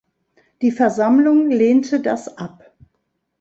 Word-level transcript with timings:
Die 0.63 0.71
Versammlung 0.71 1.51
lehnte 1.51 1.99
das 2.01 2.35
ab. 2.39 2.73